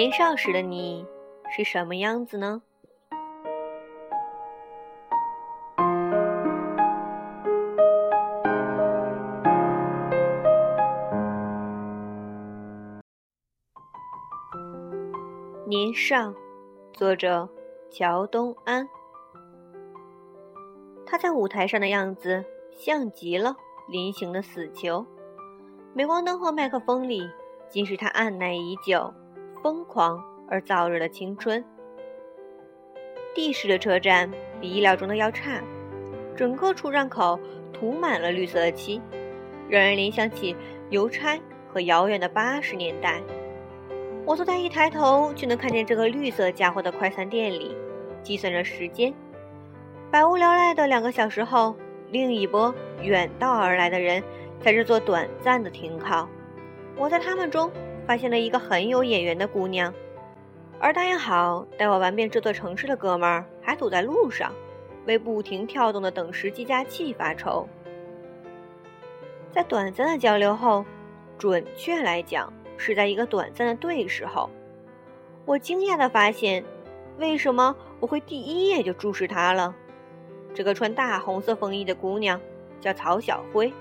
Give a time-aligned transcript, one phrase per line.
[0.00, 1.04] 年少时的你
[1.54, 2.62] 是什么样子呢？
[15.66, 16.32] 年少，
[16.94, 17.46] 作者
[17.90, 18.88] 乔东安。
[21.04, 22.42] 他在舞台上的样子
[22.72, 23.54] 像极了
[23.86, 25.04] 临行的死囚，
[25.92, 27.28] 镁光灯和麦克风里
[27.68, 29.12] 尽是他按耐已久、
[29.62, 31.64] 疯狂而燥热的青春。
[33.34, 35.62] 地市的车站比意料中的要差，
[36.36, 37.38] 整个出站口
[37.72, 39.00] 涂满了绿色的漆，
[39.68, 40.56] 让人联想起
[40.90, 41.38] 邮差
[41.72, 43.20] 和遥远的八十年代。
[44.26, 47.76] 我坐在一抬头就能看见这个绿色家伙的快餐店里，
[48.22, 49.14] 计算着时间。
[50.10, 51.76] 百无聊赖的两个小时后，
[52.10, 54.22] 另一波远道而来的人
[54.60, 56.28] 在这做短暂的停靠。
[56.96, 57.70] 我在他们中
[58.10, 59.94] 发现了一个很有眼缘的姑娘，
[60.80, 64.52] 而答应好带我玩遍这座城市的哥们儿还堵在路上，
[65.06, 67.68] 为不停跳动的等时计加气发愁。
[69.52, 70.84] 在短暂的交流后，
[71.38, 72.52] 准确来讲。
[72.76, 74.50] 是在一个短暂的对视后，
[75.44, 76.64] 我惊讶地发现，
[77.18, 79.72] 为什么我会第一眼就注视她了？
[80.52, 82.40] 这个穿大红色风衣的姑娘
[82.80, 83.72] 叫曹小辉，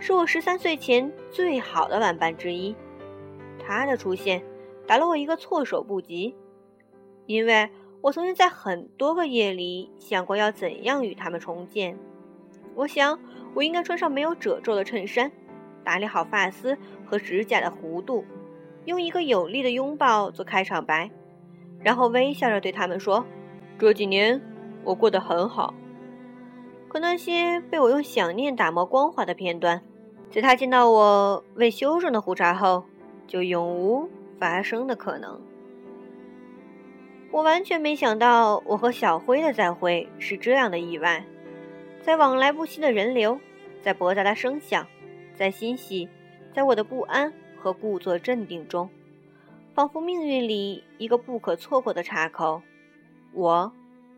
[0.00, 2.74] 是我十三岁前最好的玩伴之一。
[3.68, 4.42] 他的出现
[4.86, 6.34] 打了我一个措手不及，
[7.26, 7.68] 因为
[8.00, 11.98] 我曾经在很多个夜里想过要怎样与他们重见。
[12.74, 13.18] 我想，
[13.54, 15.30] 我应该穿上没有褶皱的衬衫。
[15.84, 18.24] 打理好发丝和指甲的弧度，
[18.84, 21.10] 用一个有力的拥抱做开场白，
[21.80, 23.24] 然后微笑着对他们说
[23.78, 24.40] ：“这几年
[24.84, 25.72] 我过得很好。”
[26.88, 29.82] 可那些被我用想念打磨光滑的片段，
[30.30, 32.84] 在他见到我未修整的胡茬后，
[33.28, 34.08] 就永无
[34.40, 35.40] 发生的可能。
[37.30, 41.24] 我完全没想到我和小辉的再会是这样的意外，
[42.02, 43.38] 在往来不息的人流，
[43.82, 44.84] 在驳杂的声响。
[45.36, 46.08] 在欣喜，
[46.52, 48.90] 在我的不安和故作镇定中，
[49.72, 52.62] 仿佛命运里一个不可错过的岔口，
[53.32, 53.72] 我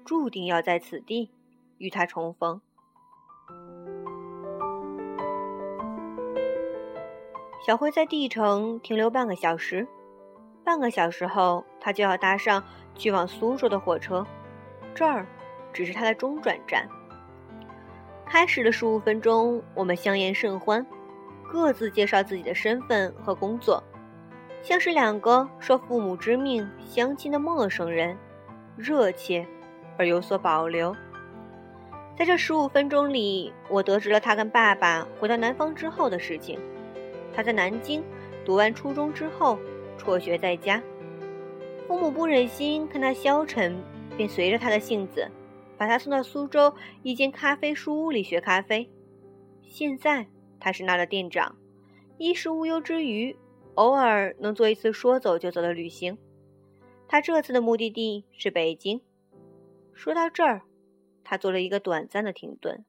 [0.05, 1.29] 注定要在此地
[1.77, 2.63] 与他重逢。
[7.61, 9.87] 小辉在地城停留半个小时，
[10.65, 14.27] 半个小时后，他就要搭上去往苏州的火车，
[14.95, 15.27] 这儿
[15.71, 16.89] 只是他的中转站。
[18.25, 20.85] 开始的十五分钟，我们相言甚欢。
[21.53, 23.83] 各自介绍自己的身份和工作，
[24.63, 28.17] 像是两个受父母之命相亲的陌生人，
[28.77, 29.47] 热切
[29.99, 30.97] 而有所保留。
[32.17, 36.59] 在这十五分钟里，我得知了他跟爸爸回到南方之后的事情。
[37.35, 38.03] 他在南京
[38.45, 39.59] 读完初中之后
[39.97, 40.83] 辍学在家，
[41.87, 43.83] 父母不忍心看他消沉，
[44.17, 45.31] 便随着他的性子，
[45.77, 48.91] 把他送到苏州一间咖啡书屋里学咖啡。
[49.63, 50.27] 现在。
[50.63, 51.57] 他是那的店长，
[52.19, 53.35] 衣食无忧之余，
[53.77, 56.19] 偶尔能做一次说走就走的旅行。
[57.09, 59.01] 他这次的目的地是北京。
[59.95, 60.61] 说到这儿，
[61.25, 62.85] 他做了一个短暂的停顿，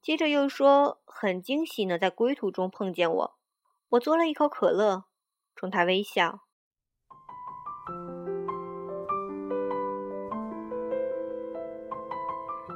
[0.00, 3.37] 接着又说：“很惊喜能在归途中碰见我。”
[3.90, 5.04] 我嘬了一口可乐，
[5.56, 6.40] 冲他微笑。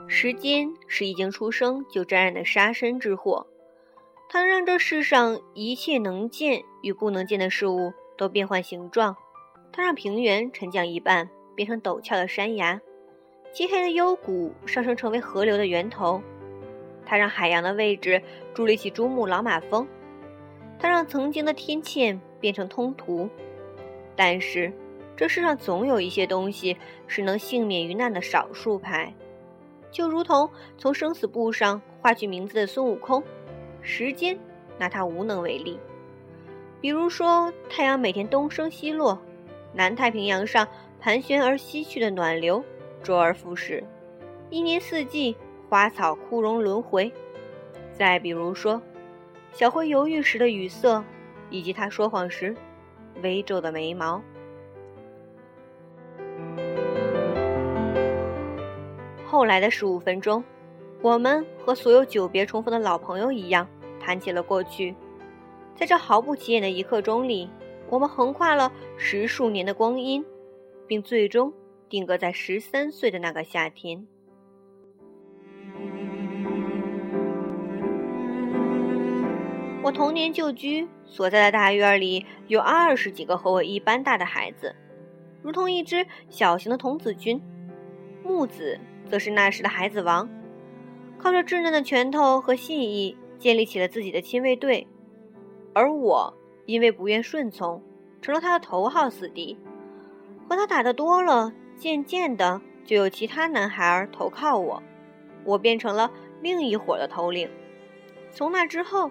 [0.08, 3.46] 时间是已经出生就沾染的杀身之祸。
[4.30, 9.14] 它能让这世上一切能见与不能见的事物都变换形状，
[9.70, 12.80] 它让平原沉降一半变成陡峭的山崖，
[13.52, 16.22] 漆黑的幽谷上升成为河流的源头，
[17.04, 18.22] 它让海洋的位置
[18.54, 19.86] 筑立起珠穆朗玛峰，
[20.82, 23.30] 它让曾经的天堑变成通途。
[24.16, 24.72] 但是，
[25.16, 26.76] 这世上总有一些东西
[27.06, 29.14] 是能幸免于难的少数派，
[29.92, 33.22] 就如同从生死簿上划去名字的孙悟空。
[33.80, 34.36] 时间
[34.76, 35.78] 拿他无能为力。
[36.80, 39.16] 比如说，太阳每天东升西落，
[39.72, 40.66] 南太平洋上
[40.98, 42.64] 盘旋而西去的暖流，
[43.04, 43.84] 周而复始，
[44.50, 45.36] 一年四季
[45.68, 47.12] 花草枯荣轮回。
[47.92, 48.82] 再比如说，
[49.52, 51.04] 小辉犹豫时的语塞，
[51.50, 52.54] 以及他说谎时
[53.22, 54.20] 微皱的眉毛。
[59.26, 60.42] 后来的十五分钟。
[61.02, 63.68] 我们和所有久别重逢的老朋友一样，
[63.98, 64.94] 谈起了过去。
[65.74, 67.50] 在这毫不起眼的一刻钟里，
[67.88, 70.24] 我们横跨了十数年的光阴，
[70.86, 71.52] 并最终
[71.88, 74.06] 定格在十三岁的那个夏天。
[79.94, 84.74] 童年旧居所在的大院里有二十几个和我一般大的孩子，
[85.42, 87.40] 如同一只小型的童子军。
[88.24, 90.28] 木子则是那时的孩子王，
[91.18, 94.86] 靠着稚嫩的拳头和细意建立起了自己的亲卫队，
[95.74, 96.32] 而我
[96.66, 97.82] 因为不愿顺从，
[98.22, 99.58] 成了他的头号死敌。
[100.48, 104.82] 和他打得多了，渐渐的就有其他男孩儿投靠我，
[105.44, 106.10] 我变成了
[106.40, 107.48] 另一伙的头领。
[108.30, 109.10] 从那之后。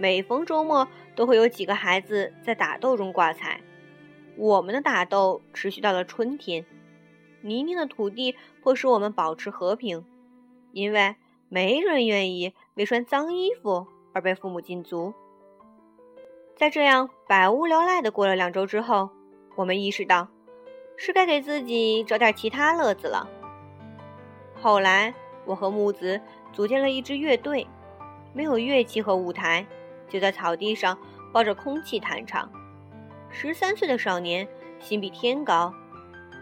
[0.00, 3.60] 每逢周末，都会有几个孩子在打斗中挂彩。
[4.34, 6.64] 我们的打斗持续到了春天，
[7.42, 10.02] 泥泞的土地迫使我们保持和平，
[10.72, 11.16] 因为
[11.50, 15.12] 没人愿意为穿脏衣服而被父母禁足。
[16.56, 19.10] 在这样百无聊赖的过了两周之后，
[19.54, 20.28] 我们意识到
[20.96, 23.28] 是该给自己找点其他乐子了。
[24.54, 25.12] 后来，
[25.44, 26.18] 我和木子
[26.54, 27.66] 组建了一支乐队，
[28.32, 29.66] 没有乐器和舞台。
[30.10, 30.98] 就在草地上
[31.32, 32.50] 抱着空气弹唱。
[33.30, 34.46] 十三岁的少年
[34.80, 35.72] 心比天高，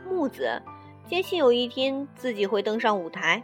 [0.08, 0.60] 木子
[1.06, 3.42] 坚信有一天自己会登上舞台。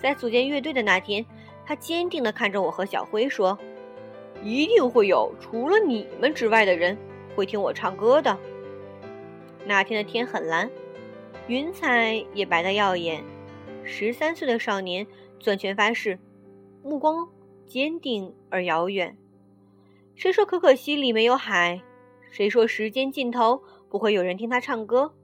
[0.00, 1.24] 在组建乐队的那天，
[1.66, 3.58] 他坚定地看着我和小辉说
[4.42, 6.96] ：“一定会有除了你们之外的人
[7.34, 8.38] 会听我唱歌的。”
[9.66, 10.70] 那天的天很蓝，
[11.48, 13.24] 云彩也白得耀眼。
[13.82, 15.06] 十三岁的少年
[15.40, 16.18] 攥拳发誓，
[16.82, 17.28] 目光
[17.66, 19.16] 坚定而遥远。
[20.16, 21.82] 谁说可可西里没有海？
[22.30, 25.14] 谁说时间尽头不会有人听他唱歌？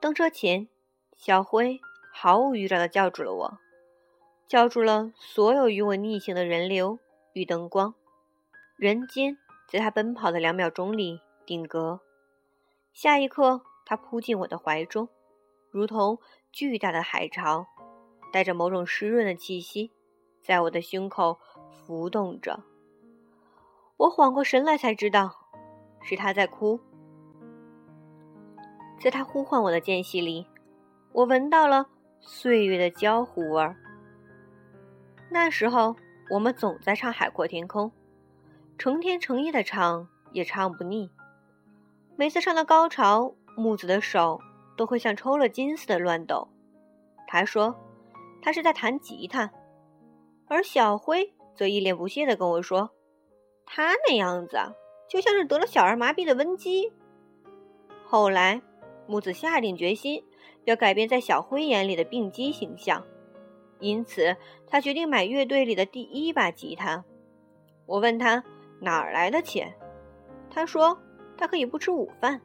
[0.00, 0.68] 登车前，
[1.14, 1.80] 小辉
[2.12, 3.58] 毫无预兆地叫住了我，
[4.48, 6.98] 叫住了所有与我逆行的人流
[7.32, 7.94] 与灯光。
[8.76, 9.38] 人间
[9.68, 12.00] 在他奔跑的两秒钟里定格，
[12.92, 15.08] 下一刻，他扑进我的怀中。
[15.70, 16.18] 如同
[16.52, 17.66] 巨大的海潮，
[18.32, 19.92] 带着某种湿润的气息，
[20.42, 21.38] 在我的胸口
[21.70, 22.64] 浮动着。
[23.96, 25.30] 我缓过神来，才知道
[26.02, 26.80] 是他在哭。
[28.98, 30.46] 在他呼唤我的间隙里，
[31.12, 31.86] 我闻到了
[32.20, 33.76] 岁月的焦糊味儿。
[35.30, 35.96] 那时候，
[36.30, 37.88] 我们总在唱《海阔天空》，
[38.76, 41.10] 成天成夜的唱，也唱不腻。
[42.16, 44.40] 每次唱到高潮，木子的手。
[44.80, 46.48] 都会像抽了筋似的乱抖。
[47.26, 47.76] 他说
[48.40, 49.52] ：“他是在弹吉他。”
[50.48, 52.88] 而小辉则一脸不屑地跟我说
[53.66, 54.56] ：“他那样子
[55.06, 56.90] 就像是得了小儿麻痹的温基。”
[58.08, 58.62] 后来，
[59.06, 60.24] 木子下定决心
[60.64, 63.04] 要改变在小辉眼里的病鸡形象，
[63.80, 64.34] 因此
[64.66, 67.04] 他决定买乐队里的第一把吉他。
[67.84, 68.42] 我问他
[68.80, 69.74] 哪儿来的钱，
[70.48, 70.98] 他说
[71.36, 72.40] 他可以不吃午饭。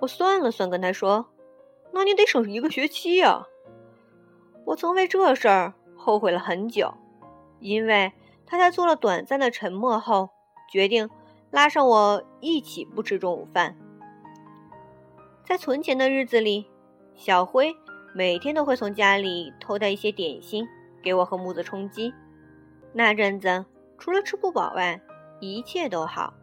[0.00, 1.26] 我算了算，跟他说
[1.92, 3.46] ：“那你得省一个学期呀。”
[4.64, 6.94] 我曾为这事儿后悔了很久，
[7.58, 8.12] 因为
[8.46, 10.30] 他在做了短暂的沉默后，
[10.70, 11.08] 决定
[11.50, 13.76] 拉上我一起不吃中午饭。
[15.42, 16.70] 在存钱的日子里，
[17.14, 17.74] 小辉
[18.14, 20.68] 每天都会从家里偷带一些点心
[21.02, 22.12] 给我和木子充饥。
[22.92, 23.64] 那阵子，
[23.96, 25.00] 除了吃不饱外，
[25.40, 26.34] 一切都好。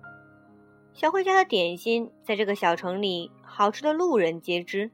[0.94, 4.92] 小辉家的点心在这个小城里好吃的路人皆知，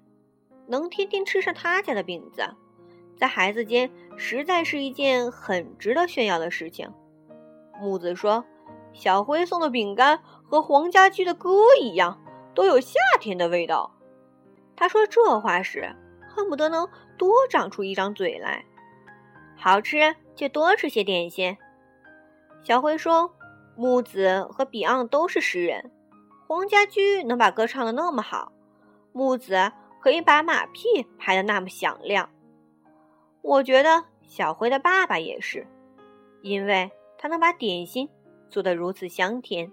[0.67, 2.43] 能天天吃上他家的饼子，
[3.17, 6.87] 在孩子间实在是一件很值得炫耀的事情。
[7.79, 8.45] 木子说
[8.93, 11.49] ：“小辉送的饼干和黄家驹的歌
[11.79, 12.21] 一样，
[12.53, 13.95] 都有夏天的味道。”
[14.77, 15.95] 他说这话时，
[16.29, 16.87] 恨不得能
[17.17, 18.63] 多长出一张嘴来。
[19.57, 21.57] 好吃就多吃些点心。
[22.63, 23.33] 小辉说。
[23.77, 25.91] 木子和比昂都是诗人，
[26.53, 28.51] 黄家驹能把歌唱得那么好，
[29.13, 32.29] 木子可以把马屁拍得那么响亮。
[33.41, 35.65] 我觉得小辉的爸爸也是，
[36.41, 38.09] 因为他能把点心
[38.49, 39.71] 做得如此香甜。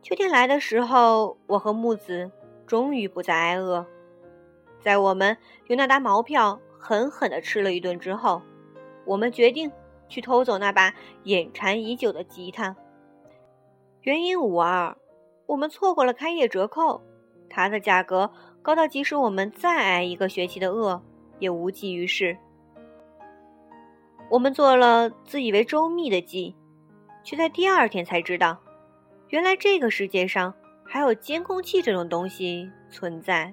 [0.00, 2.30] 秋天来的时候，我和木子
[2.68, 3.84] 终于不再挨饿。
[4.78, 5.36] 在我们
[5.66, 8.40] 用那沓毛票狠狠地吃了一顿之后，
[9.06, 9.72] 我们决定。
[10.08, 12.76] 去偷走那把眼馋已久的吉他，
[14.06, 14.96] 原因无二，
[15.46, 17.02] 我们错过了开业折扣，
[17.50, 18.30] 它的价格
[18.62, 21.02] 高到即使我们再挨一个学期的饿，
[21.40, 22.38] 也无济于事。
[24.30, 26.54] 我们做了自以为周密的计，
[27.24, 28.56] 却在第二天才知道，
[29.30, 33.52] 原来这个世界上还有监控器这种东西存在。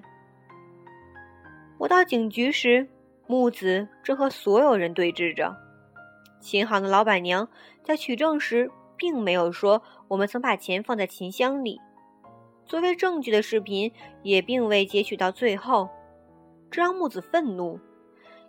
[1.78, 2.88] 我到警局时，
[3.26, 5.52] 木子正和所有人对峙着。
[6.38, 7.48] 琴行的老板娘
[7.82, 11.80] 在取证时，并没有说我们曾把钱放在琴箱里。
[12.66, 15.88] 作为证据的视频也并未截取到最后，
[16.70, 17.78] 这让木子愤怒，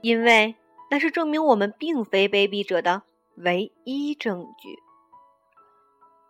[0.01, 0.55] 因为
[0.89, 3.03] 那是证明我们并非卑鄙者的
[3.35, 4.79] 唯一证据。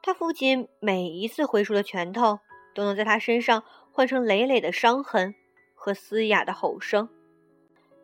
[0.01, 2.39] 他父亲每一次挥出的拳头，
[2.73, 5.35] 都能在他身上换成累累的伤痕
[5.73, 7.09] 和嘶哑的吼声。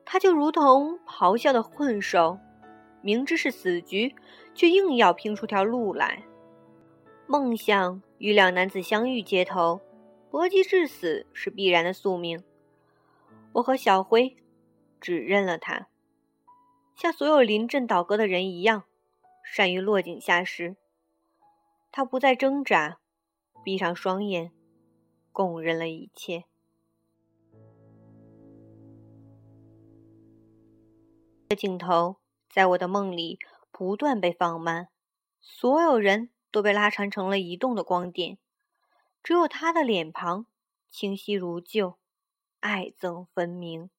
[0.05, 2.37] 他就如同咆哮的混兽，
[3.01, 4.15] 明知是死局，
[4.53, 6.23] 却硬要拼出条路来。
[7.27, 9.81] 梦想与两男子相遇街头，
[10.29, 12.43] 搏击致死是必然的宿命。
[13.53, 14.35] 我和小辉
[14.99, 15.87] 指认了他，
[16.95, 18.83] 像所有临阵倒戈的人一样，
[19.43, 20.75] 善于落井下石。
[21.91, 22.99] 他不再挣扎，
[23.63, 24.51] 闭上双眼，
[25.31, 26.45] 供认了一切。
[31.49, 32.15] 的镜头
[32.51, 33.39] 在我的梦里
[33.71, 34.89] 不断被放慢，
[35.39, 38.37] 所有人都被拉长成了移动的光点，
[39.23, 40.45] 只有他的脸庞
[40.89, 41.97] 清晰如旧，
[42.59, 43.89] 爱憎分明。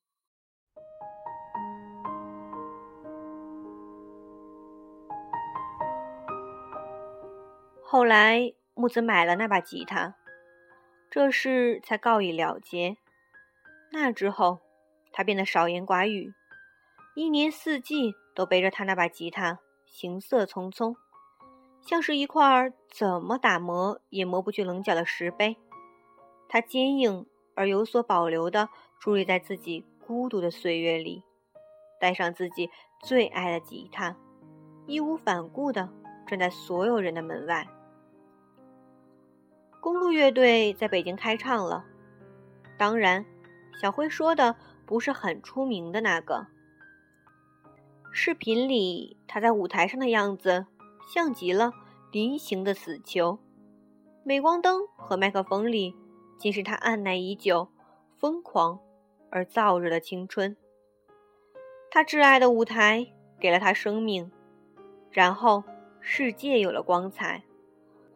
[7.83, 10.15] 后来木子买了那把吉他，
[11.11, 12.99] 这事才告以了结。
[13.91, 14.61] 那之后，
[15.11, 16.35] 他变得少言寡语。
[17.15, 20.97] 一年四季都背着他那把吉他，行色匆匆，
[21.81, 25.57] 像是一块怎么打磨也磨不去棱角的石碑。
[26.49, 28.69] 他坚硬而有所保留的
[29.01, 31.25] 伫立在自己孤独的岁月里，
[32.01, 32.71] 带上自己
[33.03, 34.17] 最爱的吉他，
[34.87, 35.89] 义无反顾的
[36.27, 37.67] 站在所有人的门外。
[39.81, 41.85] 公路乐队在北京开唱了，
[42.79, 43.25] 当然，
[43.81, 44.55] 小辉说的
[44.87, 46.47] 不是很出名的那个。
[48.15, 50.67] 视频里，他在舞台上的样子
[51.15, 51.73] 像极了
[52.13, 53.39] 临行的死囚。
[54.23, 55.95] 镁光灯和麦克风里，
[56.39, 57.69] 尽是他按耐已久、
[58.19, 58.79] 疯狂
[59.31, 60.55] 而燥热的青春。
[61.91, 63.07] 他挚爱的舞台
[63.41, 64.31] 给了他生命，
[65.11, 65.65] 然后
[66.01, 67.43] 世界有了光彩。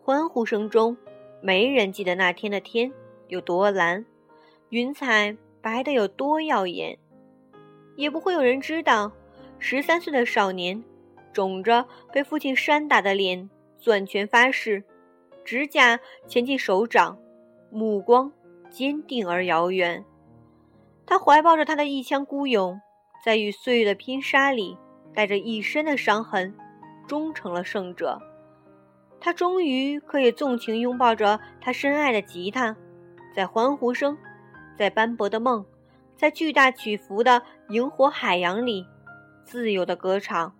[0.02, 0.94] 欢呼声中，
[1.40, 2.92] 没人记得那天的天
[3.28, 4.04] 有多蓝，
[4.68, 6.98] 云彩白得有多耀眼，
[7.96, 9.10] 也不会有人知道。
[9.58, 10.82] 十三岁的少年，
[11.32, 13.48] 肿着被父亲扇打的脸，
[13.78, 14.84] 攥拳发誓，
[15.44, 17.18] 指甲钳进手掌，
[17.70, 18.32] 目光
[18.70, 20.04] 坚定而遥远。
[21.06, 22.80] 他怀抱着他的一腔孤勇，
[23.25, 24.76] 在与岁月的拼杀里，
[25.14, 26.54] 带着一身的伤痕，
[27.06, 28.20] 终成了胜者。
[29.18, 32.76] 他终于可以纵情拥抱着他深爱的吉他，
[33.34, 34.16] 在欢呼声，
[34.76, 35.64] 在斑驳的梦，
[36.16, 38.86] 在巨大起伏的萤火海洋里。
[39.46, 40.52] 自由的歌唱。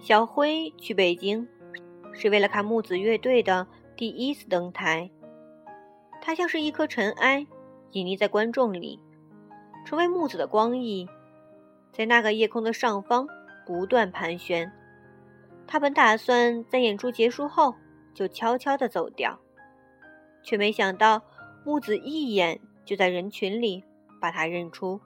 [0.00, 1.46] 小辉去北京，
[2.14, 5.10] 是为了看木子乐队的第一次登台。
[6.22, 7.46] 他像是一颗尘埃，
[7.90, 8.98] 隐匿在观众里，
[9.84, 11.06] 成为木子的光翼，
[11.92, 13.28] 在那个夜空的上方
[13.66, 14.72] 不断盘旋。
[15.66, 17.74] 他本打算在演出结束后
[18.14, 19.38] 就悄悄地走掉，
[20.42, 21.20] 却没想到
[21.62, 22.58] 木子一眼。
[22.84, 23.82] 就在人群里
[24.20, 25.00] 把他认出。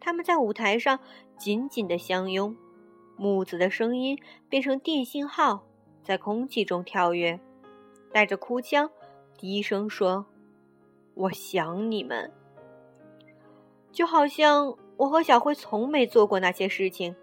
[0.00, 0.98] 他们在舞台上
[1.36, 2.56] 紧紧的相拥，
[3.16, 4.18] 木子的声音
[4.48, 5.64] 变成电信号，
[6.02, 7.38] 在空气中跳跃，
[8.12, 8.90] 带着哭腔，
[9.38, 10.26] 低声说
[11.14, 12.32] ：“我想你们。”
[13.92, 17.14] 就好像我和小辉从没做过那些事情，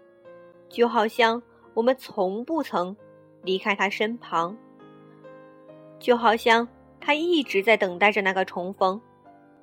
[0.68, 1.42] 就好像
[1.74, 2.96] 我们从不曾
[3.42, 4.56] 离开他身旁，
[5.98, 6.66] 就好像
[6.98, 9.00] 他一直在等待着那个重逢。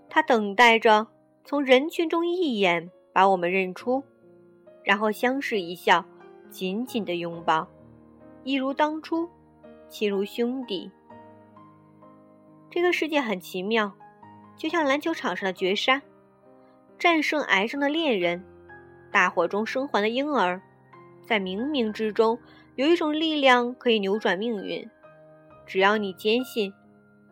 [0.10, 1.08] 他等待着
[1.44, 4.04] 从人群中一眼把我们认出，
[4.84, 6.06] 然后相视一笑，
[6.50, 7.68] 紧紧的拥抱，
[8.44, 9.30] 一如当初，
[9.90, 10.90] 亲如兄弟。
[12.70, 13.94] 这个世界很奇妙，
[14.56, 16.02] 就像篮球场上的绝杀，
[17.00, 18.44] 战胜癌症的恋人，
[19.12, 20.62] 大火中生还的婴儿，
[21.26, 22.38] 在冥冥之中
[22.76, 24.90] 有一种力量可以扭转命运。
[25.66, 26.74] 只要你坚信，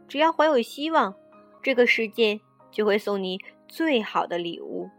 [0.07, 1.15] 只要怀有希望，
[1.61, 2.39] 这个世界。
[2.75, 3.39] 就会送你
[3.69, 4.89] 最好的礼物，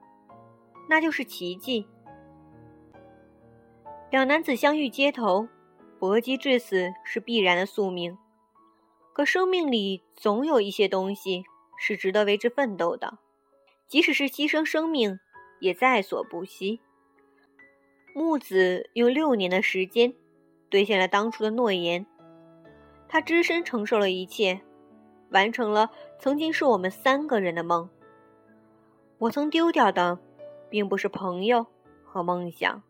[0.88, 1.86] 那就是奇迹。
[4.10, 5.46] 两男子相遇街头，
[5.98, 8.16] 搏击致死是必然的宿命。
[9.12, 11.44] 可生命里总有一些东西
[11.78, 13.18] 是值得为之奋斗的，
[13.86, 15.20] 即使是牺牲生命，
[15.60, 16.80] 也在所不惜。
[18.14, 20.14] 木子用六年的时间
[20.70, 22.06] 兑现了当初的诺言，
[23.06, 24.62] 他只身承受了一切。
[25.30, 27.88] 完成了曾经是我们三个人的梦。
[29.18, 30.18] 我曾丢掉的，
[30.68, 31.66] 并不是朋友
[32.04, 32.82] 和梦想，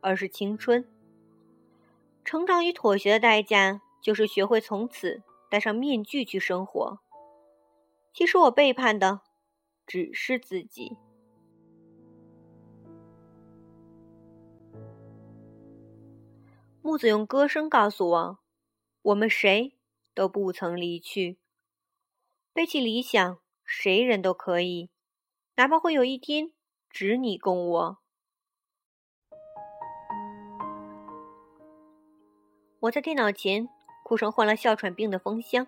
[0.00, 0.84] 而是青春。
[2.24, 6.98] 成长与妥协的代价，就是学会从此戴上面具去生活。
[8.12, 9.20] 其实我背叛的
[9.86, 10.96] 只是自己。
[16.80, 18.38] 木子用歌声告诉我：
[19.02, 19.74] 我们谁
[20.14, 21.38] 都不曾离去。
[22.54, 24.88] 背起理想，谁人都可以，
[25.56, 26.52] 哪怕会有一天
[26.88, 27.98] 只你共我。
[32.78, 33.68] 我在电脑前
[34.04, 35.66] 哭成患了哮喘病的风箱。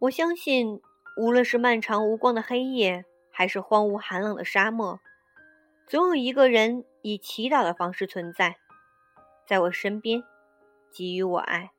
[0.00, 0.82] 我相信，
[1.16, 4.98] 无论是漫长无光的黑夜，还是荒芜寒冷的沙漠，
[5.86, 8.56] 总有一个人以祈祷的方式存在，
[9.46, 10.24] 在我身边，
[10.92, 11.70] 给予我爱。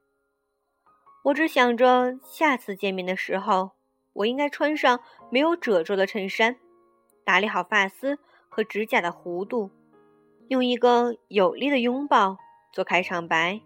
[1.26, 3.72] 我只想着下次见面的时候，
[4.14, 5.00] 我应该穿上
[5.30, 6.58] 没有褶皱的衬衫，
[7.24, 9.72] 打理好发丝和指甲的弧度，
[10.48, 12.38] 用一个有力的拥抱
[12.72, 13.62] 做开场白。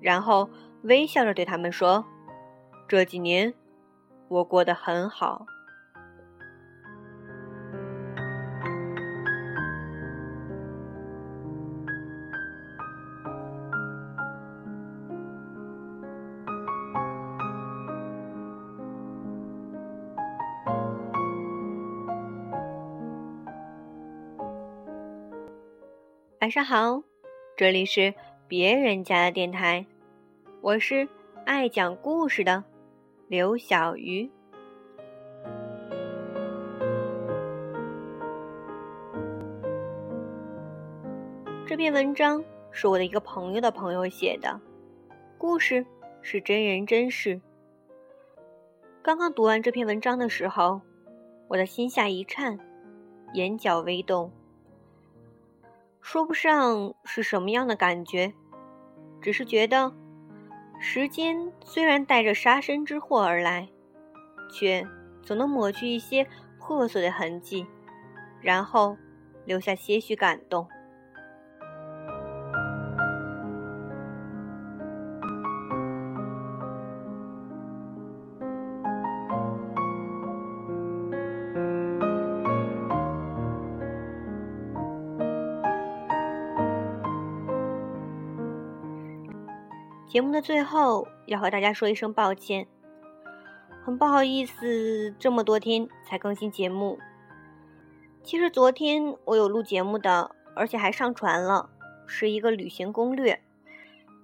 [0.00, 0.50] 然后
[0.82, 2.04] 微笑着对他们说
[2.86, 3.54] ：“这几年，
[4.28, 5.46] 我过得很好。”
[26.46, 27.02] 晚上好，
[27.56, 28.14] 这里是。
[28.46, 29.84] 别人家的电台，
[30.60, 31.08] 我是
[31.44, 32.62] 爱讲故事的
[33.26, 34.30] 刘小鱼。
[41.66, 44.60] 这篇文章是我的一个朋友的朋友写的，
[45.36, 45.84] 故事
[46.22, 47.40] 是真人真事。
[49.02, 50.80] 刚刚读完这篇文章的时候，
[51.48, 52.56] 我的心下一颤，
[53.34, 54.30] 眼角微动。
[56.06, 58.32] 说不上是什么样的感觉，
[59.20, 59.92] 只是觉得，
[60.78, 63.68] 时间虽然带着杀身之祸而来，
[64.48, 64.86] 却
[65.20, 66.24] 总能抹去一些
[66.60, 67.66] 破碎的痕迹，
[68.40, 68.96] 然后
[69.44, 70.68] 留下些许感动。
[90.16, 92.66] 节目的最后要和大家说一声抱歉，
[93.84, 96.98] 很不好意思，这么多天才更新节目。
[98.22, 101.68] 其实昨天我有录节目的，而且还上传了，
[102.06, 103.42] 是一个旅行攻略，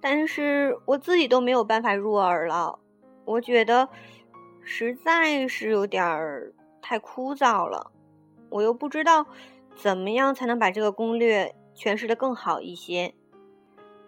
[0.01, 2.79] 但是我自己都没有办法入耳了，
[3.25, 3.87] 我觉得
[4.63, 7.91] 实在是有点儿太枯燥了，
[8.49, 9.27] 我又不知道
[9.75, 13.13] 怎么样才能把这个攻略诠释的更好一些。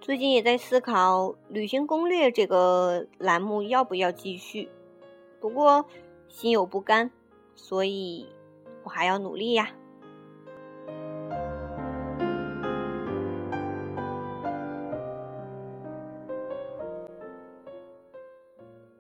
[0.06, 4.70] 最近也在思考旅行攻略这个栏目要不要继续，
[5.40, 5.84] 不过
[6.28, 7.10] 心有不甘，
[7.56, 8.30] 所以
[8.84, 9.68] 我还要努力呀。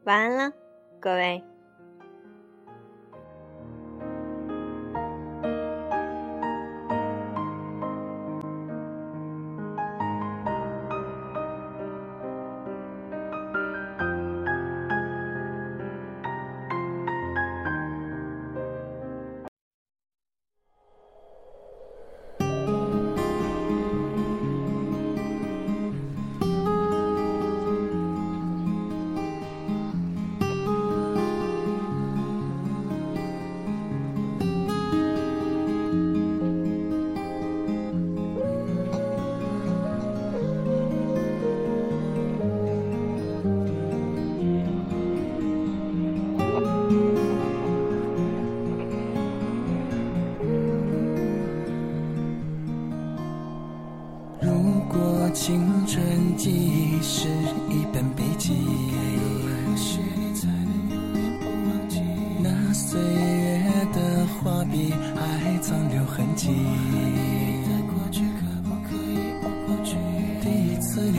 [0.06, 0.54] 晚安了，
[1.00, 1.44] 各位。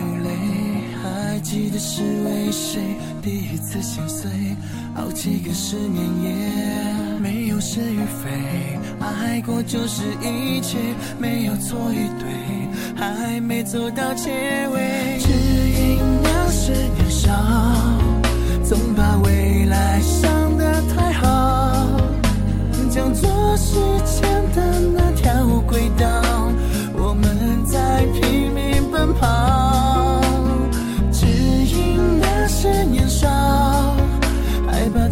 [0.07, 0.31] 流泪，
[1.03, 2.81] 还记得是为谁？
[3.23, 4.31] 第一次心碎，
[4.95, 6.31] 好几个失眠夜
[7.21, 8.31] 没有是与非，
[9.01, 10.79] 爱过就是一切，
[11.19, 12.29] 没有错与对，
[12.95, 14.31] 还没走到结
[14.69, 15.19] 尾。
[15.19, 17.33] 只因那时年少，
[18.65, 22.01] 总把未来想得太好，
[22.91, 26.07] 将做时间的那条轨道，
[26.95, 29.76] 我们在拼命奔跑。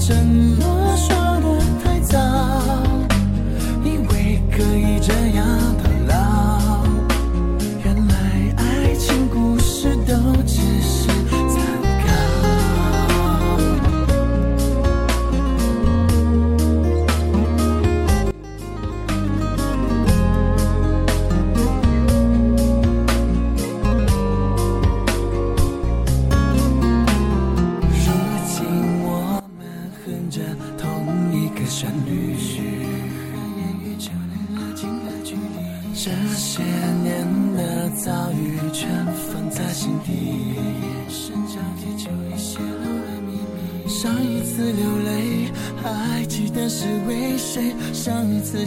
[0.07, 0.74] 什么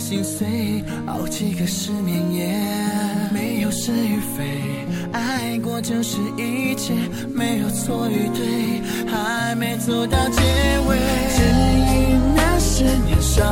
[0.08, 2.48] 心碎熬几个失眠夜。
[3.30, 4.62] 没有是与非
[5.12, 6.93] 爱过就是一切
[7.36, 10.41] 没有错与对还没走到结
[10.88, 10.98] 尾。
[11.36, 11.43] 只
[11.91, 13.43] 因那时年少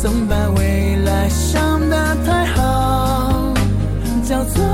[0.00, 3.52] 总把未来想得太好。
[4.22, 4.64] 叫做